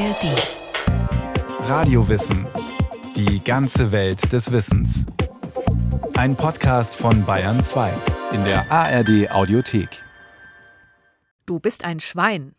[0.00, 1.68] ARD.
[1.68, 2.46] Radiowissen.
[3.16, 5.04] Die ganze Welt des Wissens.
[6.14, 7.92] Ein Podcast von Bayern 2
[8.32, 10.02] in der ARD Audiothek.
[11.44, 12.54] Du bist ein Schwein.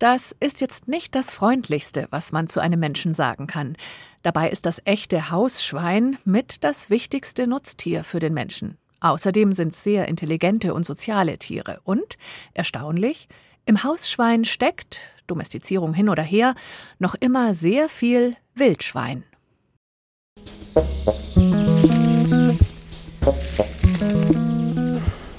[0.00, 3.74] Das ist jetzt nicht das Freundlichste, was man zu einem Menschen sagen kann.
[4.22, 8.76] Dabei ist das echte Hausschwein mit das wichtigste Nutztier für den Menschen.
[9.00, 11.80] Außerdem sind sehr intelligente und soziale Tiere.
[11.84, 12.18] Und,
[12.52, 13.28] erstaunlich,
[13.64, 16.54] im Hausschwein steckt, Domestizierung hin oder her,
[16.98, 19.24] noch immer sehr viel Wildschwein.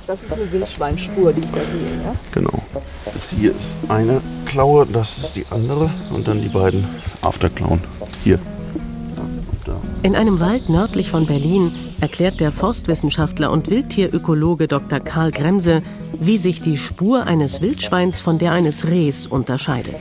[0.07, 2.15] Das ist eine Wildschweinspur, die ich da sehe, ja?
[2.31, 2.63] Genau.
[3.05, 6.83] Das hier ist eine Klaue, das ist die andere und dann die beiden
[7.21, 7.79] Afterklauen.
[8.23, 8.39] Hier.
[10.01, 11.71] In einem Wald nördlich von Berlin
[12.03, 14.99] erklärt der Forstwissenschaftler und Wildtierökologe Dr.
[14.99, 15.81] Karl Gremse,
[16.19, 19.95] wie sich die Spur eines Wildschweins von der eines Rehs unterscheidet.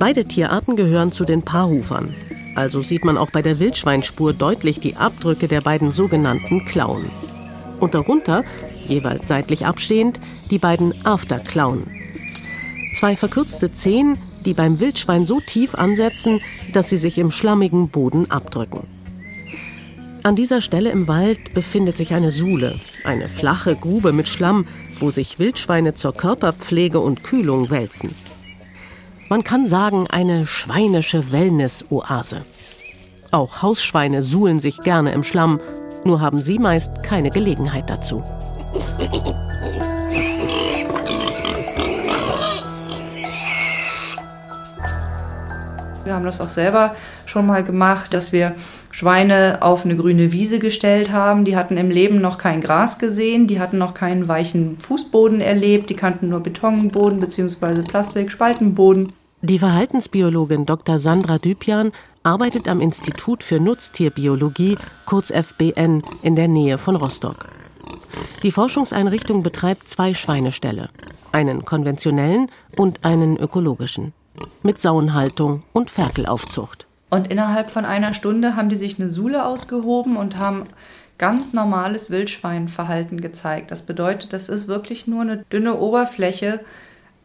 [0.00, 2.12] Beide Tierarten gehören zu den Paarhufern.
[2.56, 7.10] Also sieht man auch bei der Wildschweinspur deutlich die Abdrücke der beiden sogenannten Klauen.
[7.78, 8.42] Und darunter,
[8.88, 10.18] jeweils seitlich abstehend,
[10.50, 11.86] die beiden Afterklauen.
[12.96, 16.40] Zwei verkürzte Zehen, die beim Wildschwein so tief ansetzen,
[16.72, 18.88] dass sie sich im schlammigen Boden abdrücken.
[20.24, 24.68] An dieser Stelle im Wald befindet sich eine Suhle, eine flache Grube mit Schlamm,
[25.00, 28.14] wo sich Wildschweine zur Körperpflege und Kühlung wälzen.
[29.28, 32.42] Man kann sagen, eine schweinische Wellness-Oase.
[33.32, 35.58] Auch Hausschweine suhlen sich gerne im Schlamm,
[36.04, 38.22] nur haben sie meist keine Gelegenheit dazu.
[46.04, 46.94] Wir haben das auch selber
[47.26, 48.54] schon mal gemacht, dass wir
[49.02, 51.44] Schweine auf eine grüne Wiese gestellt haben.
[51.44, 55.90] Die hatten im Leben noch kein Gras gesehen, die hatten noch keinen weichen Fußboden erlebt,
[55.90, 57.82] die kannten nur Betonboden bzw.
[57.82, 59.12] Plastik-Spaltenboden.
[59.40, 61.00] Die Verhaltensbiologin Dr.
[61.00, 61.90] Sandra Düpian
[62.22, 67.48] arbeitet am Institut für Nutztierbiologie, kurz FBN, in der Nähe von Rostock.
[68.44, 70.90] Die Forschungseinrichtung betreibt zwei Schweineställe,
[71.32, 74.12] einen konventionellen und einen ökologischen,
[74.62, 76.86] mit Sauenhaltung und Ferkelaufzucht.
[77.12, 80.64] Und innerhalb von einer Stunde haben die sich eine Sule ausgehoben und haben
[81.18, 83.70] ganz normales Wildschweinverhalten gezeigt.
[83.70, 86.60] Das bedeutet, das ist wirklich nur eine dünne Oberfläche,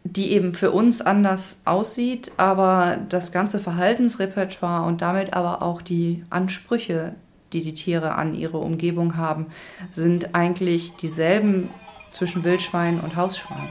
[0.03, 6.21] die eben für uns anders aussieht, aber das ganze Verhaltensrepertoire und damit aber auch die
[6.29, 7.15] Ansprüche,
[7.53, 9.45] die die Tiere an ihre Umgebung haben,
[9.89, 11.69] sind eigentlich dieselben
[12.11, 13.69] zwischen Wildschwein und Hausschwein.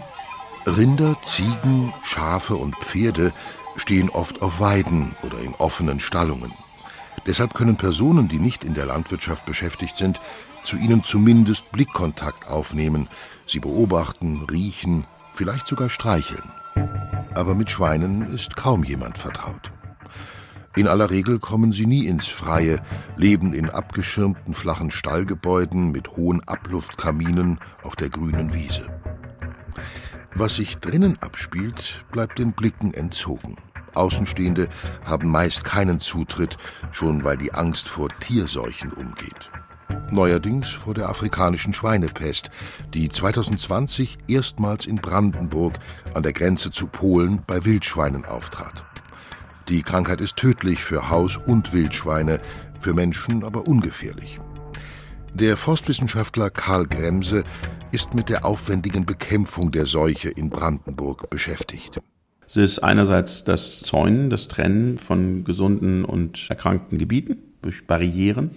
[0.67, 3.35] Rinder, Ziegen, Schafe und Pferde
[3.77, 6.53] stehen oft auf Weiden oder in offenen Stallungen.
[7.27, 10.21] Deshalb können Personen, die nicht in der Landwirtschaft beschäftigt sind,
[10.65, 13.09] zu ihnen zumindest Blickkontakt aufnehmen,
[13.47, 16.51] sie beobachten, riechen, vielleicht sogar streicheln.
[17.35, 19.71] Aber mit Schweinen ist kaum jemand vertraut.
[20.77, 22.83] In aller Regel kommen sie nie ins Freie,
[23.17, 28.87] leben in abgeschirmten flachen Stallgebäuden mit hohen Abluftkaminen auf der grünen Wiese.
[30.35, 33.57] Was sich drinnen abspielt, bleibt den Blicken entzogen.
[33.97, 34.69] Außenstehende
[35.05, 36.57] haben meist keinen Zutritt,
[36.93, 39.51] schon weil die Angst vor Tierseuchen umgeht.
[40.11, 42.51] Neuerdings vor der afrikanischen Schweinepest,
[42.95, 45.79] die 2020 erstmals in Brandenburg
[46.15, 48.85] an der Grenze zu Polen bei Wildschweinen auftrat.
[49.69, 52.39] Die Krankheit ist tödlich für Haus- und Wildschweine,
[52.81, 54.39] für Menschen aber ungefährlich.
[55.35, 57.43] Der Forstwissenschaftler Karl Gremse
[57.91, 62.01] ist mit der aufwendigen Bekämpfung der Seuche in Brandenburg beschäftigt.
[62.47, 68.51] Es ist einerseits das Zäunen, das Trennen von gesunden und erkrankten Gebieten durch Barrieren.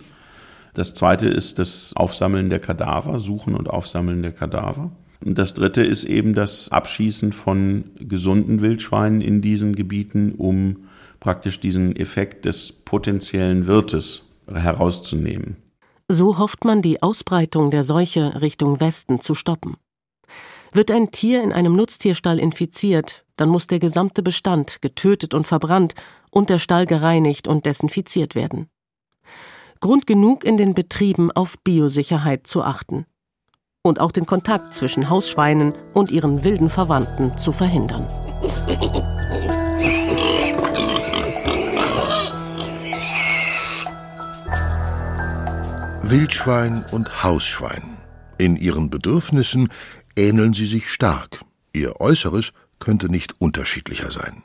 [0.73, 4.91] Das zweite ist das Aufsammeln der Kadaver, Suchen und Aufsammeln der Kadaver.
[5.25, 10.85] Und das dritte ist eben das Abschießen von gesunden Wildschweinen in diesen Gebieten, um
[11.19, 15.57] praktisch diesen Effekt des potenziellen Wirtes herauszunehmen.
[16.07, 19.77] So hofft man, die Ausbreitung der Seuche Richtung Westen zu stoppen.
[20.71, 25.93] Wird ein Tier in einem Nutztierstall infiziert, dann muss der gesamte Bestand getötet und verbrannt
[26.29, 28.69] und der Stall gereinigt und desinfiziert werden.
[29.79, 33.05] Grund genug in den Betrieben auf Biosicherheit zu achten
[33.81, 38.07] und auch den Kontakt zwischen Hausschweinen und ihren wilden Verwandten zu verhindern.
[46.01, 47.83] Wildschwein und Hausschwein.
[48.37, 49.69] In ihren Bedürfnissen
[50.17, 51.39] ähneln sie sich stark.
[51.71, 54.43] Ihr Äußeres könnte nicht unterschiedlicher sein.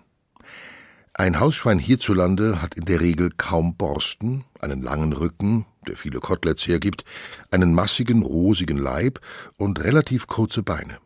[1.16, 6.66] Ein Hausschwein hierzulande hat in der Regel kaum Borsten, einen langen Rücken, der viele Koteletts
[6.66, 7.04] hergibt,
[7.52, 9.20] einen massigen, rosigen Leib
[9.56, 10.98] und relativ kurze Beine.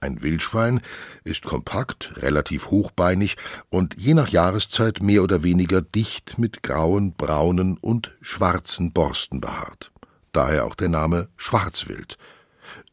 [0.00, 0.80] Ein Wildschwein
[1.22, 3.36] ist kompakt, relativ hochbeinig
[3.70, 9.92] und je nach Jahreszeit mehr oder weniger dicht mit grauen, braunen und schwarzen Borsten behaart.
[10.32, 12.18] Daher auch der Name Schwarzwild.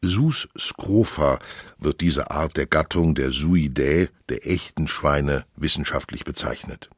[0.02, 1.38] Sus scrofa
[1.78, 6.90] wird diese Art der Gattung der Suidae, der echten Schweine, wissenschaftlich bezeichnet.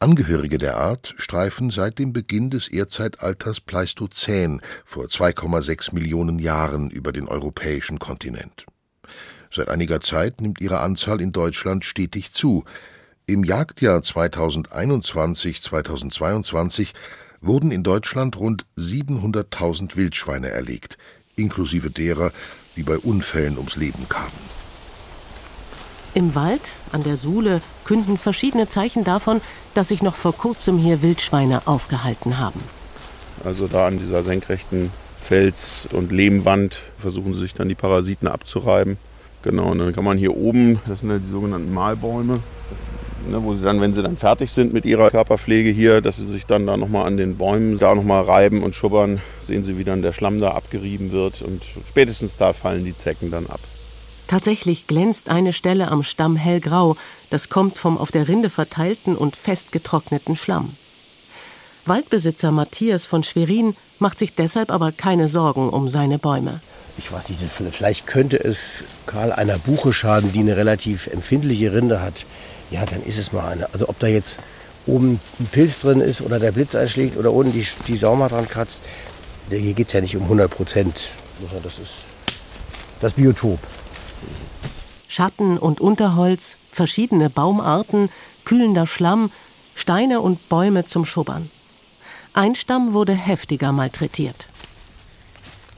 [0.00, 7.12] Angehörige der Art streifen seit dem Beginn des Erdzeitalters Pleistozän vor 2,6 Millionen Jahren über
[7.12, 8.66] den europäischen Kontinent.
[9.50, 12.64] Seit einiger Zeit nimmt ihre Anzahl in Deutschland stetig zu.
[13.26, 16.92] Im Jagdjahr 2021-2022
[17.40, 20.98] wurden in Deutschland rund 700.000 Wildschweine erlegt,
[21.36, 22.32] inklusive derer,
[22.76, 24.54] die bei Unfällen ums Leben kamen.
[26.14, 26.60] Im Wald,
[26.92, 29.40] an der Suhle, künden verschiedene Zeichen davon,
[29.74, 32.60] dass sich noch vor kurzem hier Wildschweine aufgehalten haben.
[33.44, 34.90] Also da an dieser senkrechten
[35.24, 38.96] Fels- und Lehmwand versuchen sie sich dann die Parasiten abzureiben.
[39.42, 42.38] Genau, und dann kann man hier oben, das sind ja die sogenannten Mahlbäume,
[43.28, 46.26] ne, wo sie dann, wenn sie dann fertig sind mit ihrer Körperpflege hier, dass sie
[46.26, 49.84] sich dann da nochmal an den Bäumen da nochmal reiben und schubbern, sehen sie, wie
[49.84, 53.60] dann der Schlamm da abgerieben wird und spätestens da fallen die Zecken dann ab.
[54.26, 56.96] Tatsächlich glänzt eine Stelle am Stamm hellgrau,
[57.30, 60.76] das kommt vom auf der Rinde verteilten und festgetrockneten Schlamm.
[61.86, 66.60] Waldbesitzer Matthias von Schwerin macht sich deshalb aber keine Sorgen um seine Bäume.
[66.96, 67.42] Ich weiß nicht,
[67.72, 72.24] vielleicht könnte es Karl einer Buche schaden, die eine relativ empfindliche Rinde hat.
[72.70, 73.72] Ja, dann ist es mal eine.
[73.72, 74.40] Also ob da jetzt
[74.86, 78.48] oben ein Pilz drin ist oder der Blitz einschlägt oder unten die, die Sauma dran
[78.48, 78.80] kratzt,
[79.48, 81.10] hier geht es ja nicht um 100 Prozent.
[81.62, 82.06] Das ist
[83.00, 83.58] das Biotop.
[85.08, 88.08] Schatten und Unterholz, verschiedene Baumarten,
[88.44, 89.30] kühlender Schlamm,
[89.74, 91.50] Steine und Bäume zum Schubbern.
[92.32, 94.46] Ein Stamm wurde heftiger malträtiert.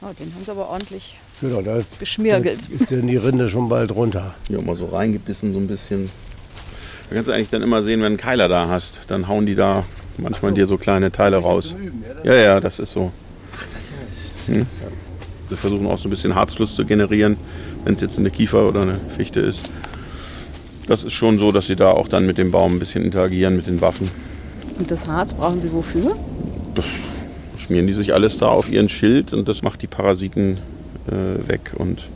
[0.01, 2.67] Oh, den haben sie aber ordentlich genau, da, geschmirgelt.
[2.69, 4.35] Da ist denn die Rinde schon bald runter.
[4.49, 6.09] Ja, mal so reingebissen, so ein bisschen.
[7.09, 8.99] Da kannst du eigentlich dann immer sehen, wenn du einen Keiler da hast.
[9.07, 9.83] Dann hauen die da
[10.17, 10.55] manchmal so.
[10.55, 11.75] dir so kleine Teile raus.
[11.77, 13.11] Üben, ja, ja, ja, das ist so.
[13.53, 14.67] Ach, das ist hm.
[15.49, 17.37] Sie versuchen auch so ein bisschen Harzfluss zu generieren
[17.87, 19.69] wenn es jetzt eine Kiefer oder eine Fichte ist.
[20.87, 23.55] Das ist schon so, dass sie da auch dann mit dem Baum ein bisschen interagieren,
[23.55, 24.11] mit den Waffen.
[24.77, 26.17] Und das Harz brauchen sie wofür?
[26.75, 26.85] Das
[27.55, 30.57] schmieren die sich alles da auf ihren Schild und das macht die Parasiten
[31.07, 32.09] äh, weg und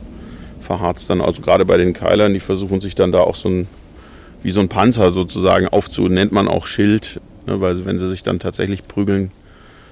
[0.60, 1.22] verharzt dann.
[1.22, 3.66] Also gerade bei den Keilern, die versuchen sich dann da auch so ein,
[4.42, 8.22] wie so ein Panzer sozusagen aufzu, nennt man auch Schild, ne, weil wenn sie sich
[8.22, 9.30] dann tatsächlich prügeln,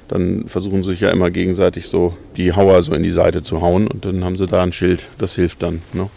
[0.08, 3.61] dann versuchen sie sich ja immer gegenseitig so die Hauer so in die Seite zu
[3.61, 5.08] hauen und dann haben sie da ein Schild.
[5.19, 5.82] Das hilft dann.
[5.93, 6.11] Ne?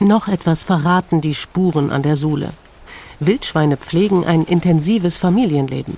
[0.00, 2.50] Noch etwas verraten die Spuren an der Sohle.
[3.20, 5.96] Wildschweine pflegen ein intensives Familienleben.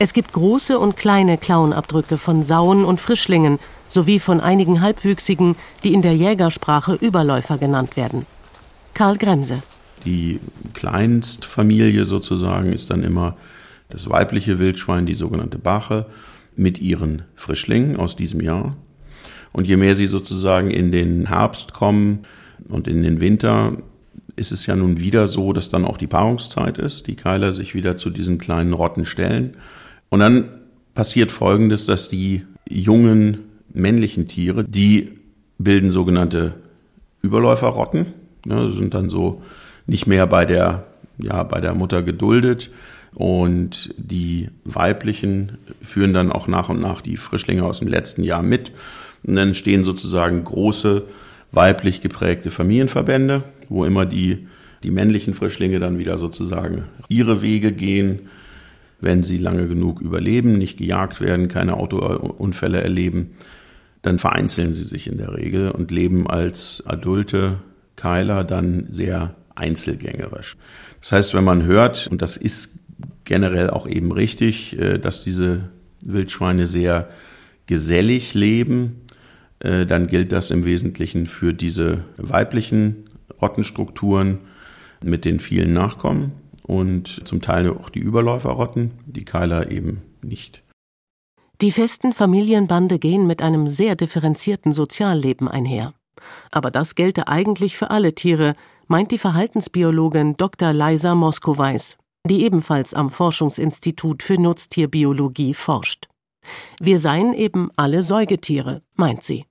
[0.00, 3.58] Es gibt große und kleine Klauenabdrücke von Sauen und Frischlingen
[3.88, 8.26] sowie von einigen Halbwüchsigen, die in der Jägersprache Überläufer genannt werden.
[8.94, 9.62] Karl Gremse.
[10.04, 10.40] Die
[10.74, 13.36] Kleinstfamilie sozusagen ist dann immer
[13.88, 16.06] das weibliche Wildschwein, die sogenannte Bache,
[16.56, 18.76] mit ihren Frischlingen aus diesem Jahr.
[19.52, 22.20] Und je mehr sie sozusagen in den Herbst kommen
[22.68, 23.78] und in den Winter,
[24.36, 27.06] ist es ja nun wieder so, dass dann auch die Paarungszeit ist.
[27.06, 29.56] Die Keiler sich wieder zu diesen kleinen Rotten stellen.
[30.10, 30.48] Und dann
[30.94, 33.38] passiert Folgendes, dass die jungen
[33.72, 35.12] männlichen Tiere, die
[35.58, 36.54] bilden sogenannte
[37.22, 38.06] Überläuferrotten,
[38.46, 39.42] ne, sind dann so
[39.88, 40.84] nicht mehr bei der,
[41.18, 42.70] ja, bei der Mutter geduldet
[43.14, 48.42] und die weiblichen führen dann auch nach und nach die Frischlinge aus dem letzten Jahr
[48.42, 48.70] mit.
[49.24, 51.04] Und dann stehen sozusagen große
[51.50, 54.46] weiblich geprägte Familienverbände, wo immer die,
[54.82, 58.28] die männlichen Frischlinge dann wieder sozusagen ihre Wege gehen,
[59.00, 63.30] wenn sie lange genug überleben, nicht gejagt werden, keine Autounfälle erleben.
[64.02, 67.56] Dann vereinzeln sie sich in der Regel und leben als adulte
[67.96, 70.56] Keiler dann sehr einzelgängerisch.
[71.00, 72.78] Das heißt, wenn man hört, und das ist
[73.24, 75.70] generell auch eben richtig, äh, dass diese
[76.04, 77.08] Wildschweine sehr
[77.66, 79.02] gesellig leben.
[79.60, 83.04] Äh, dann gilt das im Wesentlichen für diese weiblichen
[83.40, 84.38] Rottenstrukturen
[85.02, 90.62] mit den vielen Nachkommen und zum Teil auch die Überläuferrotten, die Keiler eben nicht.
[91.60, 95.94] Die festen Familienbande gehen mit einem sehr differenzierten Sozialleben einher.
[96.50, 98.54] Aber das gelte eigentlich für alle Tiere,
[98.88, 100.72] meint die Verhaltensbiologin Dr.
[100.72, 101.96] Leisa Moskowais
[102.28, 106.08] die ebenfalls am Forschungsinstitut für Nutztierbiologie forscht.
[106.80, 109.44] Wir seien eben alle Säugetiere, meint sie.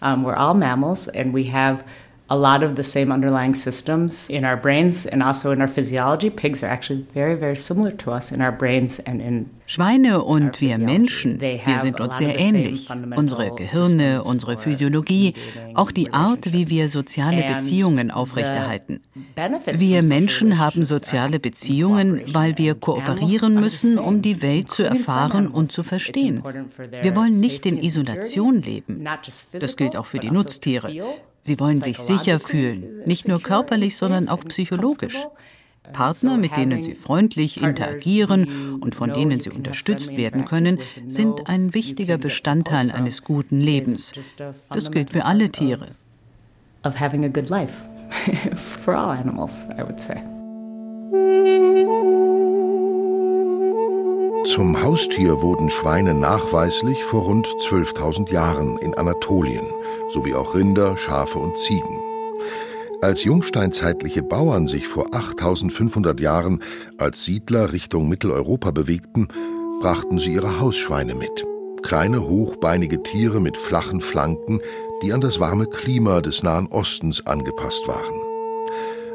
[0.00, 1.84] Um, we're all mammals and we have
[2.32, 6.30] a lot of the same underlying systems in our brains and also in our physiology.
[6.30, 10.60] Pigs are actually very, very similar to us in our brains and in Schweine und
[10.60, 12.90] wir Menschen, wir sind uns sehr ähnlich.
[12.90, 15.34] Unsere Gehirne, unsere Physiologie,
[15.74, 19.00] auch die Art, wie wir soziale Beziehungen aufrechterhalten.
[19.74, 25.72] Wir Menschen haben soziale Beziehungen, weil wir kooperieren müssen, um die Welt zu erfahren und
[25.72, 26.42] zu verstehen.
[27.02, 29.06] Wir wollen nicht in Isolation leben.
[29.52, 30.90] Das gilt auch für die Nutztiere.
[31.42, 35.16] Sie wollen sich sicher fühlen, nicht nur körperlich, sondern auch psychologisch.
[35.92, 41.74] Partner, mit denen sie freundlich interagieren und von denen sie unterstützt werden können, sind ein
[41.74, 44.12] wichtiger Bestandteil eines guten Lebens.
[44.70, 45.88] Das gilt für alle Tiere.
[48.56, 50.22] For all animals, I would say.
[54.44, 59.64] Zum Haustier wurden Schweine nachweislich vor rund 12.000 Jahren in Anatolien,
[60.08, 62.00] sowie auch Rinder, Schafe und Ziegen.
[63.00, 66.60] Als jungsteinzeitliche Bauern sich vor 8500 Jahren
[66.98, 69.28] als Siedler Richtung Mitteleuropa bewegten,
[69.80, 71.46] brachten sie ihre Hausschweine mit.
[71.82, 74.60] Kleine, hochbeinige Tiere mit flachen Flanken,
[75.02, 78.31] die an das warme Klima des Nahen Ostens angepasst waren.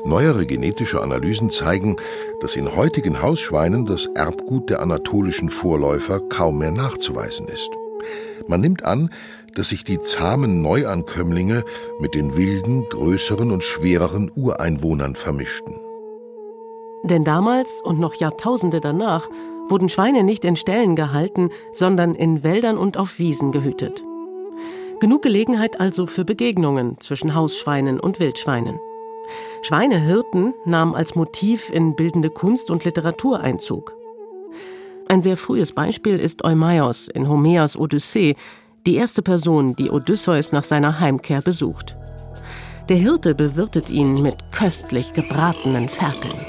[0.08, 1.98] Neuere genetische Analysen zeigen,
[2.40, 7.70] dass in heutigen Hausschweinen das Erbgut der anatolischen Vorläufer kaum mehr nachzuweisen ist.
[8.48, 9.10] Man nimmt an,
[9.56, 11.64] dass sich die zahmen Neuankömmlinge
[12.00, 15.76] mit den wilden, größeren und schwereren Ureinwohnern vermischten.
[17.04, 19.28] Denn damals und noch Jahrtausende danach
[19.68, 24.04] wurden Schweine nicht in Ställen gehalten, sondern in Wäldern und auf Wiesen gehütet.
[25.02, 28.80] Genug Gelegenheit also für Begegnungen zwischen Hausschweinen und Wildschweinen.
[29.62, 33.94] Schweinehirten nahmen als Motiv in bildende Kunst und Literatur Einzug.
[35.10, 38.36] Ein sehr frühes Beispiel ist Eumaios in Homers Odyssee,
[38.86, 41.96] die erste Person, die Odysseus nach seiner Heimkehr besucht.
[42.90, 46.40] Der Hirte bewirtet ihn mit köstlich gebratenen Ferkeln.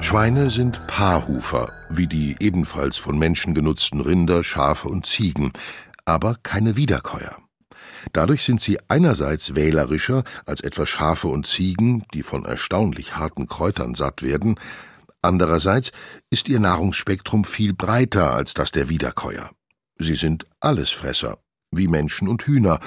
[0.00, 5.52] Schweine sind Paarhufer, wie die ebenfalls von Menschen genutzten Rinder, Schafe und Ziegen,
[6.04, 7.36] aber keine Wiederkäuer.
[8.12, 13.94] Dadurch sind sie einerseits wählerischer als etwa Schafe und Ziegen, die von erstaunlich harten Kräutern
[13.94, 14.58] satt werden,
[15.26, 15.90] Andererseits
[16.30, 19.50] ist ihr Nahrungsspektrum viel breiter als das der Wiederkäuer.
[19.98, 21.38] Sie sind Allesfresser,
[21.72, 22.78] wie Menschen und Hühner.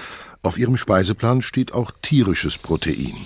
[0.42, 3.18] Auf ihrem Speiseplan steht auch tierisches Protein.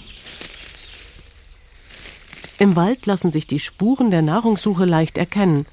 [2.58, 5.66] Im Wald lassen sich die Spuren der Nahrungssuche leicht erkennen.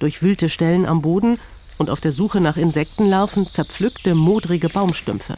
[0.00, 1.38] Durch wühlte Stellen am Boden
[1.78, 5.36] und auf der Suche nach Insektenlarven zerpflückte, modrige Baumstümpfe.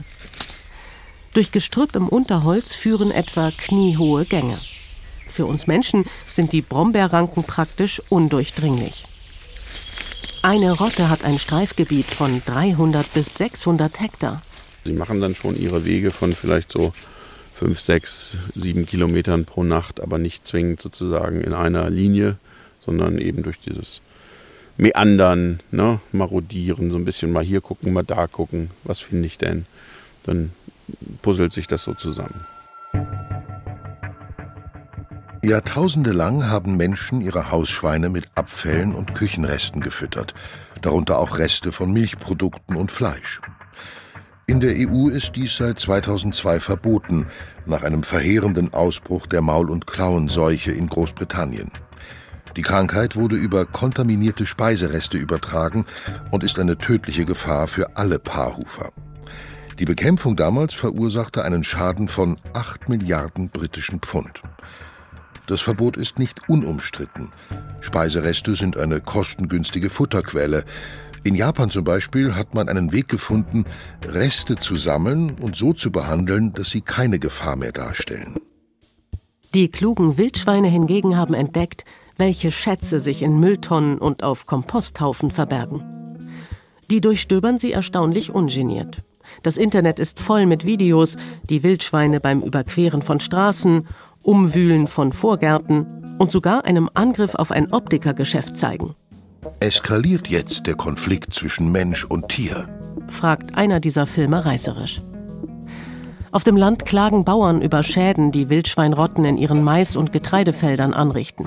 [1.35, 4.61] Durch Gestrüpp im Unterholz führen etwa kniehohe Gänge.
[5.27, 9.07] Für uns Menschen sind die Brombeerranken praktisch undurchdringlich.
[10.43, 14.43] Eine Rotte hat ein Streifgebiet von 300 bis 600 Hektar.
[14.85, 16.93] Sie machen dann schon ihre Wege von vielleicht so
[17.55, 22.37] 5, 6, 7 Kilometern pro Nacht, aber nicht zwingend sozusagen in einer Linie,
[22.79, 24.03] sondern eben durch dieses
[24.77, 29.39] Meandern, ne, marodieren, so ein bisschen mal hier gucken, mal da gucken, was finde ich
[29.39, 29.65] denn?
[30.25, 30.53] Dann
[31.23, 32.47] puzzelt sich das so zusammen.
[35.45, 40.35] Jahrtausende lang haben Menschen ihre Hausschweine mit Abfällen und Küchenresten gefüttert,
[40.83, 43.41] darunter auch Reste von Milchprodukten und Fleisch.
[44.47, 47.27] In der EU ist dies seit 2002 verboten,
[47.67, 51.71] nach einem verheerenden Ausbruch der Maul- und Klauenseuche in Großbritannien.
[52.57, 55.87] Die Krankheit wurde über kontaminierte Speisereste übertragen
[56.31, 58.93] und ist eine tödliche Gefahr für alle Paarhufer.
[59.83, 64.41] Die Bekämpfung damals verursachte einen Schaden von 8 Milliarden britischen Pfund.
[65.49, 67.33] Das Verbot ist nicht unumstritten.
[67.81, 70.63] Speisereste sind eine kostengünstige Futterquelle.
[71.25, 73.65] In Japan zum Beispiel hat man einen Weg gefunden,
[74.07, 78.37] Reste zu sammeln und so zu behandeln, dass sie keine Gefahr mehr darstellen.
[79.53, 81.85] Die klugen Wildschweine hingegen haben entdeckt,
[82.17, 85.83] welche Schätze sich in Mülltonnen und auf Komposthaufen verbergen.
[86.89, 89.03] Die durchstöbern sie erstaunlich ungeniert.
[89.43, 91.17] Das Internet ist voll mit Videos,
[91.49, 93.87] die Wildschweine beim Überqueren von Straßen
[94.23, 95.87] Umwühlen von Vorgärten
[96.19, 98.95] und sogar einem Angriff auf ein Optikergeschäft zeigen.
[99.59, 102.69] Eskaliert jetzt der Konflikt zwischen Mensch und Tier?
[103.09, 105.01] fragt einer dieser Filme reißerisch.
[106.31, 111.47] Auf dem Land klagen Bauern über Schäden, die Wildschweinrotten in ihren Mais- und Getreidefeldern anrichten.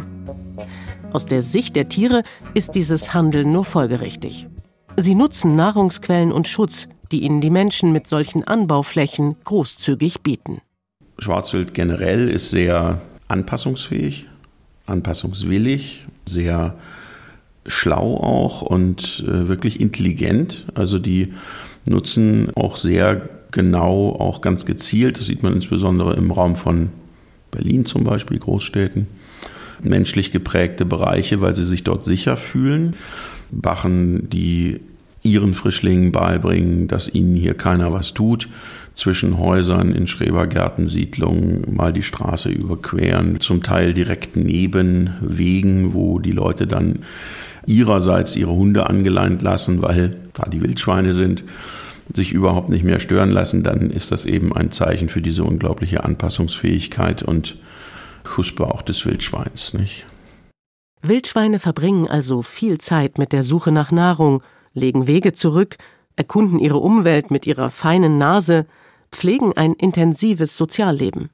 [1.12, 2.24] Aus der Sicht der Tiere
[2.54, 4.48] ist dieses Handeln nur folgerichtig.
[4.98, 10.62] Sie nutzen Nahrungsquellen und Schutz, die ihnen die Menschen mit solchen Anbauflächen großzügig bieten.
[11.20, 14.26] Schwarzwild generell ist sehr anpassungsfähig,
[14.86, 16.76] anpassungswillig, sehr
[17.66, 20.66] schlau auch und äh, wirklich intelligent.
[20.76, 21.34] Also die
[21.88, 26.90] nutzen auch sehr genau, auch ganz gezielt, das sieht man insbesondere im Raum von
[27.52, 29.08] Berlin zum Beispiel, Großstädten,
[29.82, 32.96] menschlich geprägte Bereiche, weil sie sich dort sicher fühlen.
[33.52, 34.82] Bachen, die
[35.26, 38.48] ihren Frischlingen beibringen, dass ihnen hier keiner was tut,
[38.94, 46.32] zwischen Häusern in Schrebergärtensiedlungen mal die Straße überqueren, zum Teil direkt neben Wegen, wo die
[46.32, 47.00] Leute dann
[47.66, 51.44] ihrerseits ihre Hunde angeleint lassen, weil da die Wildschweine sind,
[52.14, 56.04] sich überhaupt nicht mehr stören lassen, dann ist das eben ein Zeichen für diese unglaubliche
[56.04, 57.58] Anpassungsfähigkeit und
[58.38, 60.06] Huspe auch des Wildschweins, nicht?
[61.02, 64.42] Wildschweine verbringen also viel Zeit mit der Suche nach Nahrung,
[64.76, 65.78] legen Wege zurück,
[66.16, 68.68] erkunden ihre Umwelt mit ihrer feinen Nase,
[69.12, 71.30] pflegen ein intensives Sozialleben.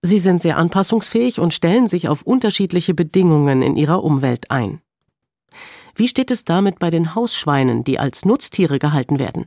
[0.00, 4.80] Sie sind sehr anpassungsfähig und stellen sich auf unterschiedliche Bedingungen in ihrer Umwelt ein.
[5.96, 9.46] Wie steht es damit bei den Hausschweinen, die als Nutztiere gehalten werden?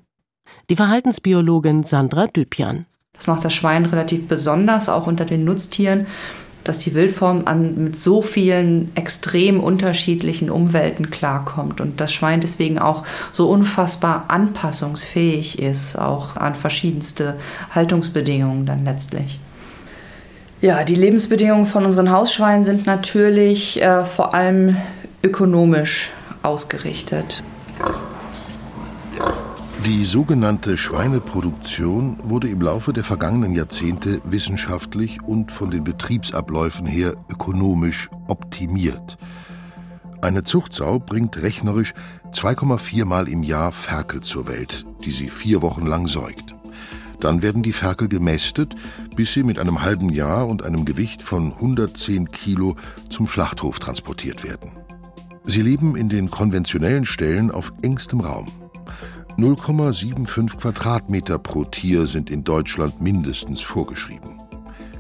[0.70, 2.86] Die Verhaltensbiologin Sandra Düpjan.
[3.14, 6.08] Das macht das Schwein relativ besonders, auch unter den Nutztieren,
[6.64, 12.80] dass die Wildform an, mit so vielen extrem unterschiedlichen Umwelten klarkommt und das Schwein deswegen
[12.80, 17.36] auch so unfassbar anpassungsfähig ist, auch an verschiedenste
[17.72, 19.40] Haltungsbedingungen dann letztlich.
[20.62, 24.78] Ja, die Lebensbedingungen von unseren Hausschweinen sind natürlich äh, vor allem
[25.24, 26.12] ökonomisch
[26.44, 27.44] ausgerichtet.
[29.86, 37.16] Die sogenannte Schweineproduktion wurde im Laufe der vergangenen Jahrzehnte wissenschaftlich und von den Betriebsabläufen her
[37.32, 39.18] ökonomisch optimiert.
[40.22, 41.94] Eine Zuchtsau bringt rechnerisch
[42.32, 46.54] 2,4 Mal im Jahr Ferkel zur Welt, die sie vier Wochen lang säugt.
[47.20, 48.76] Dann werden die Ferkel gemästet,
[49.16, 52.76] bis sie mit einem halben Jahr und einem Gewicht von 110 Kilo
[53.10, 54.72] zum Schlachthof transportiert werden.
[55.44, 58.61] Sie leben in den konventionellen Ställen auf engstem Raum.
[59.38, 64.30] 0,75 Quadratmeter pro Tier sind in Deutschland mindestens vorgeschrieben.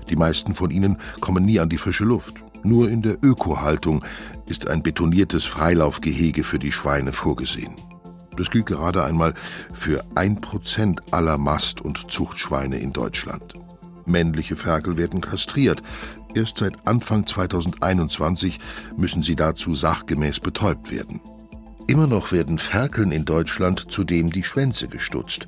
[0.09, 2.35] Die meisten von ihnen kommen nie an die frische Luft.
[2.63, 4.03] Nur in der Ökohaltung
[4.47, 7.75] ist ein betoniertes Freilaufgehege für die Schweine vorgesehen.
[8.37, 9.33] Das gilt gerade einmal
[9.73, 13.53] für ein Prozent aller Mast- und Zuchtschweine in Deutschland.
[14.05, 15.83] Männliche Ferkel werden kastriert,
[16.33, 18.59] Erst seit Anfang 2021
[18.95, 21.19] müssen sie dazu sachgemäß betäubt werden.
[21.87, 25.47] Immer noch werden Ferkeln in Deutschland zudem die Schwänze gestutzt.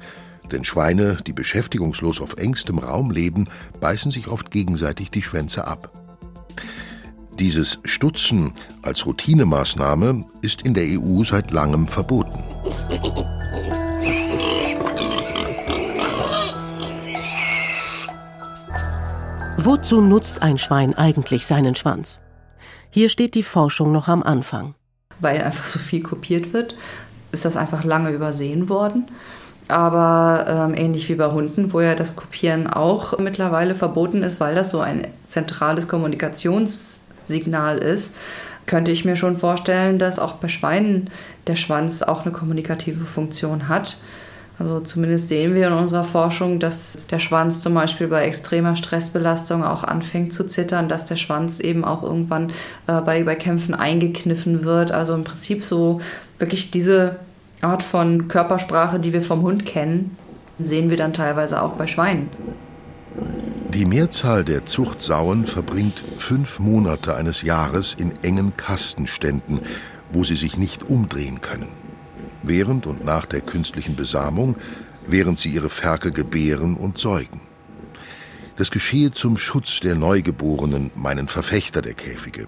[0.52, 3.48] Denn Schweine, die beschäftigungslos auf engstem Raum leben,
[3.80, 5.90] beißen sich oft gegenseitig die Schwänze ab.
[7.40, 12.44] Dieses Stutzen als Routinemaßnahme ist in der EU seit langem verboten.
[19.58, 22.20] Wozu nutzt ein Schwein eigentlich seinen Schwanz?
[22.90, 24.76] Hier steht die Forschung noch am Anfang.
[25.24, 26.76] Weil einfach so viel kopiert wird,
[27.32, 29.08] ist das einfach lange übersehen worden.
[29.68, 34.56] Aber ähm, ähnlich wie bei Hunden, wo ja das Kopieren auch mittlerweile verboten ist, weil
[34.56, 38.16] das so ein zentrales Kommunikationssignal ist,
[38.66, 41.10] könnte ich mir schon vorstellen, dass auch bei Schweinen
[41.48, 43.98] der Schwanz auch eine kommunikative Funktion hat.
[44.64, 49.62] Also zumindest sehen wir in unserer Forschung, dass der Schwanz zum Beispiel bei extremer Stressbelastung
[49.62, 52.50] auch anfängt zu zittern, dass der Schwanz eben auch irgendwann
[52.88, 54.94] äh, bei, bei Kämpfen eingekniffen wird.
[54.94, 56.00] Also im Prinzip so
[56.40, 57.18] wirklich diese
[57.60, 60.16] Art von Körpersprache, die wir vom Hund kennen,
[60.60, 62.30] sehen wir dann teilweise auch bei Schweinen.
[63.74, 69.60] Die Mehrzahl der Zuchtsauen verbringt fünf Monate eines Jahres in engen Kastenständen,
[70.14, 71.83] wo sie sich nicht umdrehen können
[72.44, 74.56] während und nach der künstlichen Besamung,
[75.08, 77.42] während sie ihre Ferkel gebären und säugen.
[78.56, 82.46] Das geschehe zum Schutz der Neugeborenen, meinen Verfechter der Käfige,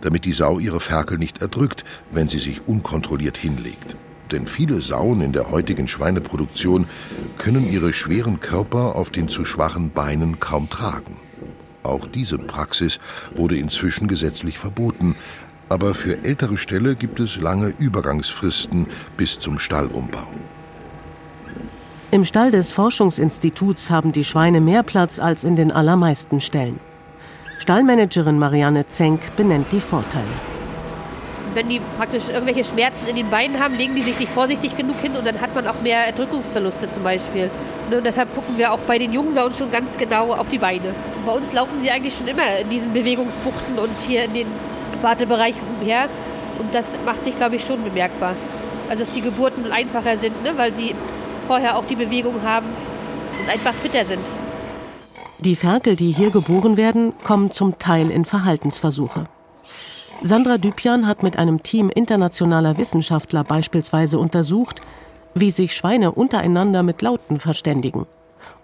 [0.00, 3.96] damit die Sau ihre Ferkel nicht erdrückt, wenn sie sich unkontrolliert hinlegt.
[4.30, 6.86] Denn viele Sauen in der heutigen Schweineproduktion
[7.38, 11.16] können ihre schweren Körper auf den zu schwachen Beinen kaum tragen.
[11.82, 12.98] Auch diese Praxis
[13.34, 15.16] wurde inzwischen gesetzlich verboten,
[15.68, 20.28] aber für ältere Ställe gibt es lange Übergangsfristen bis zum Stallumbau.
[22.10, 26.78] Im Stall des Forschungsinstituts haben die Schweine mehr Platz als in den allermeisten Ställen.
[27.58, 30.22] Stallmanagerin Marianne Zenk benennt die Vorteile.
[31.54, 35.00] Wenn die praktisch irgendwelche Schmerzen in den Beinen haben, legen die sich nicht vorsichtig genug
[35.00, 37.50] hin und dann hat man auch mehr Erdrückungsverluste zum Beispiel.
[37.90, 40.94] Und deshalb gucken wir auch bei den Jungsauen schon ganz genau auf die Beine.
[41.24, 44.46] bei uns laufen sie eigentlich schon immer in diesen Bewegungsbuchten und hier in den
[45.04, 46.08] Wartebereich umher.
[46.58, 48.34] Und das macht sich, glaube ich, schon bemerkbar.
[48.88, 50.52] Also, dass die Geburten einfacher sind, ne?
[50.56, 50.94] weil sie
[51.46, 52.66] vorher auch die Bewegung haben
[53.40, 54.24] und einfach fitter sind.
[55.38, 59.24] Die Ferkel, die hier geboren werden, kommen zum Teil in Verhaltensversuche.
[60.22, 64.80] Sandra Düpjan hat mit einem Team internationaler Wissenschaftler beispielsweise untersucht,
[65.34, 68.06] wie sich Schweine untereinander mit Lauten verständigen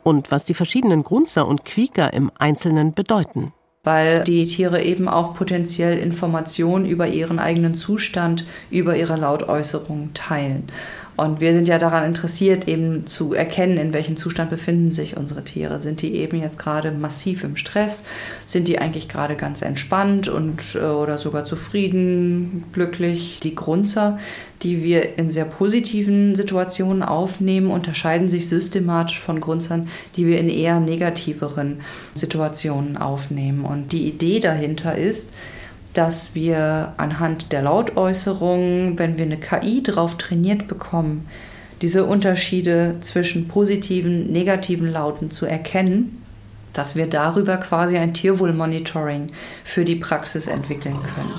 [0.03, 5.35] und was die verschiedenen Grunzer und Quieker im Einzelnen bedeuten weil die Tiere eben auch
[5.35, 10.65] potenziell Informationen über ihren eigenen Zustand, über ihre Lautäußerungen teilen.
[11.21, 15.45] Und wir sind ja daran interessiert, eben zu erkennen, in welchem Zustand befinden sich unsere
[15.45, 15.79] Tiere.
[15.79, 18.07] Sind die eben jetzt gerade massiv im Stress?
[18.47, 23.39] Sind die eigentlich gerade ganz entspannt und äh, oder sogar zufrieden, glücklich?
[23.43, 24.19] Die Grunzer,
[24.63, 30.49] die wir in sehr positiven Situationen aufnehmen, unterscheiden sich systematisch von Grunzern, die wir in
[30.49, 31.81] eher negativeren
[32.15, 33.67] Situationen aufnehmen.
[33.67, 35.35] Und die Idee dahinter ist,
[35.95, 41.27] dass wir anhand der Lautäußerungen, wenn wir eine KI drauf trainiert bekommen,
[41.83, 46.23] diese Unterschiede zwischen positiven, negativen Lauten zu erkennen,
[46.73, 49.33] dass wir darüber quasi ein Tierwohlmonitoring
[49.65, 51.33] für die Praxis entwickeln können.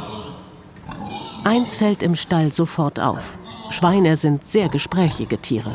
[1.43, 3.37] Eins fällt im Stall sofort auf.
[3.69, 5.73] Schweine sind sehr gesprächige Tiere.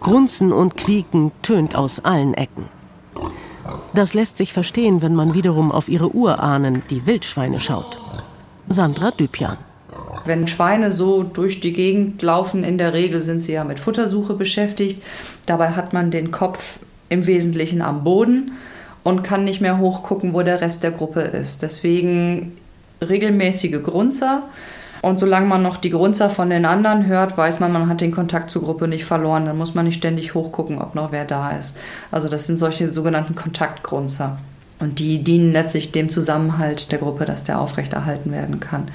[0.00, 2.79] Grunzen und Quieken tönt aus allen Ecken.
[3.94, 7.98] Das lässt sich verstehen, wenn man wiederum auf ihre Urahnen, die Wildschweine, schaut.
[8.68, 9.56] Sandra Düpjan.
[10.24, 14.34] Wenn Schweine so durch die Gegend laufen, in der Regel sind sie ja mit Futtersuche
[14.34, 15.02] beschäftigt.
[15.46, 16.78] Dabei hat man den Kopf
[17.08, 18.52] im Wesentlichen am Boden
[19.02, 21.62] und kann nicht mehr hochgucken, wo der Rest der Gruppe ist.
[21.62, 22.56] Deswegen
[23.00, 24.42] regelmäßige Grunzer
[25.02, 28.12] und solange man noch die Grunzer von den anderen hört, weiß man, man hat den
[28.12, 29.46] Kontakt zur Gruppe nicht verloren.
[29.46, 31.76] Dann muss man nicht ständig hochgucken, ob noch wer da ist.
[32.10, 34.38] Also das sind solche sogenannten Kontaktgrunzer.
[34.78, 38.88] Und die dienen letztlich dem Zusammenhalt der Gruppe, dass der aufrechterhalten werden kann.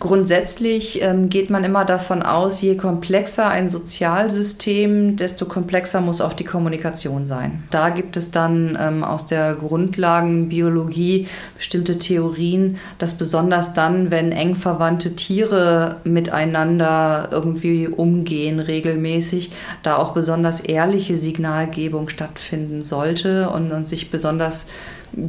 [0.00, 6.32] Grundsätzlich ähm, geht man immer davon aus, je komplexer ein Sozialsystem, desto komplexer muss auch
[6.32, 7.62] die Kommunikation sein.
[7.70, 14.56] Da gibt es dann ähm, aus der Grundlagenbiologie bestimmte Theorien, dass besonders dann, wenn eng
[14.56, 19.52] verwandte Tiere miteinander irgendwie umgehen regelmäßig,
[19.82, 24.66] da auch besonders ehrliche Signalgebung stattfinden sollte und, und sich besonders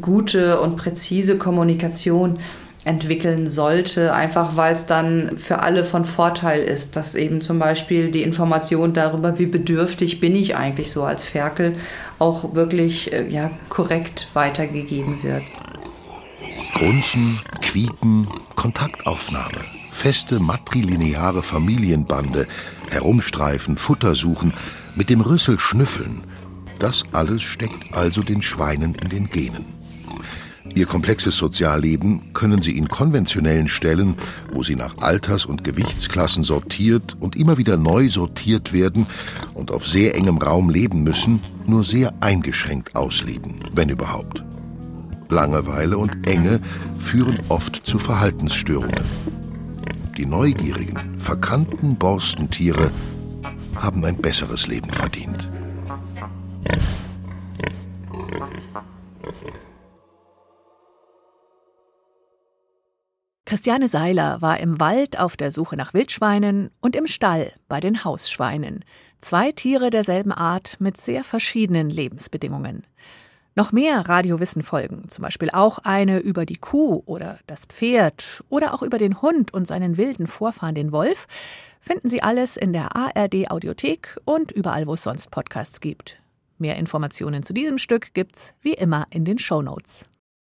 [0.02, 2.40] gute und präzise Kommunikation
[2.86, 8.12] entwickeln sollte, einfach weil es dann für alle von Vorteil ist, dass eben zum Beispiel
[8.12, 11.76] die Information darüber, wie bedürftig bin ich eigentlich so als Ferkel,
[12.20, 15.42] auch wirklich äh, ja, korrekt weitergegeben wird.
[16.76, 22.48] Grunzen, Quieken, Kontaktaufnahme, feste matrilineare Familienbande,
[22.92, 24.54] herumstreifen, Futter suchen,
[24.96, 26.24] mit dem Rüssel schnüffeln,
[26.78, 29.75] das alles steckt also den Schweinen in den Genen.
[30.76, 34.18] Ihr komplexes Sozialleben können sie in konventionellen Stellen,
[34.52, 39.08] wo sie nach Alters- und Gewichtsklassen sortiert und immer wieder neu sortiert werden
[39.54, 44.44] und auf sehr engem Raum leben müssen, nur sehr eingeschränkt ausleben, wenn überhaupt.
[45.30, 46.60] Langeweile und Enge
[47.00, 49.06] führen oft zu Verhaltensstörungen.
[50.18, 52.92] Die neugierigen, verkannten Borstentiere
[53.76, 55.50] haben ein besseres Leben verdient.
[63.56, 68.04] Christiane Seiler war im Wald auf der Suche nach Wildschweinen und im Stall bei den
[68.04, 68.84] Hausschweinen.
[69.22, 72.86] Zwei Tiere derselben Art mit sehr verschiedenen Lebensbedingungen.
[73.56, 78.74] Noch mehr Radiowissen folgen, zum Beispiel auch eine über die Kuh oder das Pferd oder
[78.74, 81.26] auch über den Hund und seinen wilden Vorfahren, den Wolf,
[81.80, 86.22] finden Sie alles in der ARD Audiothek und überall, wo es sonst Podcasts gibt.
[86.58, 90.10] Mehr Informationen zu diesem Stück gibt's wie immer in den Show Notes.